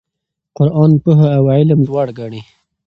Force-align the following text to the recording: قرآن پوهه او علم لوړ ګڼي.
قرآن 0.57 0.91
پوهه 1.03 1.29
او 1.37 1.45
علم 1.55 1.79
لوړ 1.87 2.07
ګڼي. 2.19 2.41